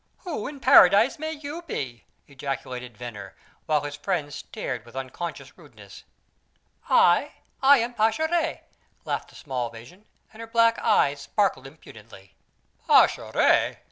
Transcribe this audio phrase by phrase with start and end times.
[0.23, 3.35] "Who in paradise may you be?" ejaculated Venner,
[3.67, 6.05] while his friends stared with unconscious rudeness.
[6.89, 7.33] "I?
[7.61, 8.67] I am Pascherette!"
[9.05, 12.33] laughed the small vision, and her black eyes sparkled impudently.
[12.87, 13.77] "Pascherette!"